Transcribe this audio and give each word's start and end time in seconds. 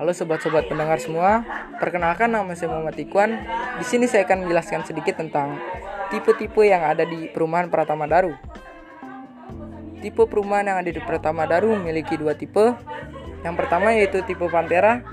Halo 0.00 0.16
sobat-sobat 0.16 0.64
pendengar 0.64 0.96
semua, 0.96 1.44
perkenalkan 1.76 2.32
nama 2.32 2.56
saya 2.56 2.72
Muhammad 2.72 2.96
Ikwan. 2.96 3.36
Di 3.76 3.84
sini 3.84 4.08
saya 4.08 4.24
akan 4.24 4.48
menjelaskan 4.48 4.88
sedikit 4.88 5.20
tentang 5.20 5.60
tipe-tipe 6.08 6.64
yang 6.64 6.80
ada 6.80 7.04
di 7.04 7.28
perumahan 7.28 7.68
Pratama 7.68 8.08
Daru. 8.08 8.32
Tipe 10.00 10.24
perumahan 10.24 10.72
yang 10.72 10.80
ada 10.80 10.88
di 10.88 11.04
Pratama 11.04 11.44
Daru 11.44 11.76
memiliki 11.76 12.16
dua 12.16 12.32
tipe. 12.32 12.72
Yang 13.44 13.54
pertama 13.60 13.92
yaitu 13.92 14.24
tipe 14.24 14.40
Pantera 14.48 15.04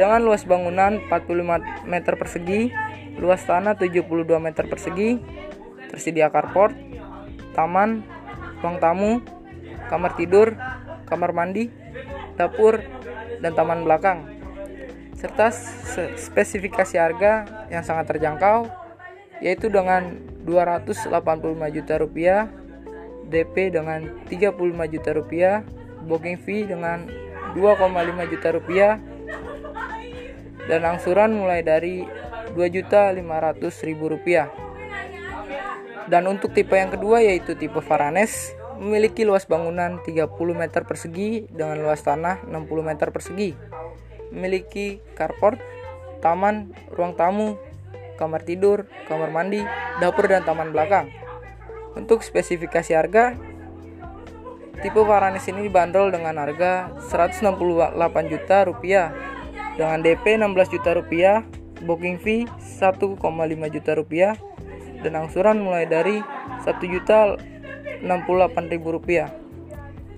dengan 0.00 0.24
luas 0.24 0.48
bangunan 0.48 1.04
45 1.12 1.84
meter 1.84 2.16
persegi, 2.16 2.72
luas 3.20 3.44
tanah 3.44 3.76
72 3.76 4.00
meter 4.40 4.64
persegi, 4.64 5.20
tersedia 5.92 6.32
carport, 6.32 6.72
taman, 7.52 8.00
ruang 8.64 8.80
tamu, 8.80 9.20
kamar 9.92 10.16
tidur, 10.16 10.56
kamar 11.04 11.36
mandi, 11.36 11.68
dapur, 12.40 12.80
dan 13.40 13.52
taman 13.54 13.86
belakang 13.86 14.26
serta 15.14 15.48
spesifikasi 16.18 17.00
harga 17.00 17.46
yang 17.72 17.80
sangat 17.80 18.12
terjangkau 18.12 18.68
yaitu 19.40 19.72
dengan 19.72 20.20
285 20.44 21.10
juta 21.74 21.94
rupiah 21.96 22.52
DP 23.32 23.72
dengan 23.72 24.04
35 24.28 24.92
juta 24.92 25.10
rupiah 25.16 25.54
booking 26.04 26.38
fee 26.44 26.68
dengan 26.68 27.08
2,5 27.56 28.32
juta 28.32 28.48
rupiah 28.52 28.92
dan 30.68 30.80
angsuran 30.84 31.32
mulai 31.32 31.60
dari 31.64 32.04
2 32.52 32.56
juta 32.70 33.12
500 33.12 33.88
ribu 33.88 34.12
rupiah. 34.12 34.48
Dan 36.04 36.28
untuk 36.28 36.52
tipe 36.52 36.76
yang 36.76 36.92
kedua 36.92 37.24
yaitu 37.24 37.56
tipe 37.56 37.80
Varanes 37.80 38.52
memiliki 38.84 39.24
luas 39.24 39.48
bangunan 39.48 40.04
30 40.04 40.28
meter 40.52 40.84
persegi 40.84 41.48
dengan 41.48 41.80
luas 41.80 42.04
tanah 42.04 42.44
60 42.44 42.84
meter 42.84 43.08
persegi. 43.08 43.56
Memiliki 44.28 45.00
carport, 45.16 45.56
taman, 46.20 46.76
ruang 46.92 47.16
tamu, 47.16 47.56
kamar 48.20 48.44
tidur, 48.44 48.84
kamar 49.08 49.32
mandi, 49.32 49.64
dapur 50.04 50.28
dan 50.28 50.44
taman 50.44 50.68
belakang. 50.68 51.08
Untuk 51.96 52.20
spesifikasi 52.20 52.92
harga, 52.92 53.32
tipe 54.84 55.00
Varanis 55.00 55.48
ini 55.48 55.64
dibanderol 55.64 56.12
dengan 56.12 56.36
harga 56.36 56.92
168 57.08 57.96
juta 58.28 58.68
rupiah 58.68 59.16
dengan 59.80 60.04
DP 60.04 60.36
16 60.36 60.74
juta 60.76 60.90
rupiah, 60.92 61.40
booking 61.88 62.20
fee 62.20 62.44
1,5 62.60 63.16
juta 63.72 63.92
rupiah 63.96 64.34
dan 65.00 65.16
angsuran 65.16 65.62
mulai 65.62 65.88
dari 65.88 66.20
1 66.20 66.68
juta 66.84 67.38
Rp68.000. 68.04 69.32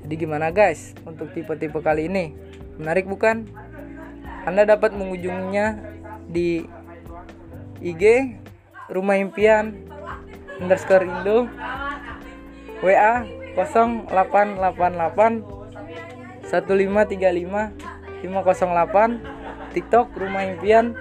Jadi 0.07 0.15
gimana 0.15 0.51
guys 0.51 0.95
untuk 1.07 1.31
tipe-tipe 1.35 1.79
kali 1.83 2.11
ini? 2.11 2.35
Menarik 2.79 3.07
bukan? 3.07 3.47
Anda 4.47 4.63
dapat 4.63 4.95
mengunjunginya 4.95 5.79
di 6.31 6.63
IG 7.83 8.35
Rumah 8.91 9.19
Impian 9.19 9.75
underscore 10.63 11.07
Indo 11.07 11.51
WA 12.83 13.27
0888 13.59 15.43
1535 16.47 18.23
508 18.23 19.75
TikTok 19.75 20.07
Rumah 20.15 20.43
Impian 20.47 20.95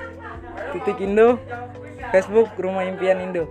titik 0.73 0.97
Indo 0.99 1.37
Facebook 2.09 2.49
Rumah 2.57 2.89
Impian 2.89 3.21
Indo 3.21 3.45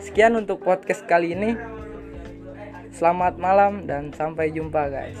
Sekian 0.00 0.38
untuk 0.38 0.62
podcast 0.64 1.04
kali 1.04 1.34
ini 1.36 1.79
Selamat 2.90 3.38
malam 3.38 3.86
dan 3.86 4.10
sampai 4.10 4.50
jumpa 4.50 4.90
guys. 4.90 5.18